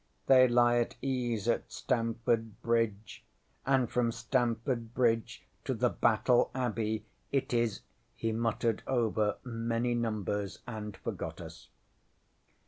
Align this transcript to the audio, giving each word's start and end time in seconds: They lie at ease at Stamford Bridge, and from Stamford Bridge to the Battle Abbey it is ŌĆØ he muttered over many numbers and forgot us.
They 0.25 0.47
lie 0.47 0.77
at 0.79 0.95
ease 1.03 1.47
at 1.47 1.71
Stamford 1.71 2.59
Bridge, 2.63 3.23
and 3.67 3.87
from 3.87 4.11
Stamford 4.11 4.95
Bridge 4.95 5.45
to 5.63 5.75
the 5.75 5.91
Battle 5.91 6.49
Abbey 6.55 7.05
it 7.31 7.53
is 7.53 7.81
ŌĆØ 7.81 7.81
he 8.15 8.31
muttered 8.31 8.81
over 8.87 9.37
many 9.43 9.93
numbers 9.93 10.57
and 10.65 10.97
forgot 10.97 11.39
us. 11.39 11.67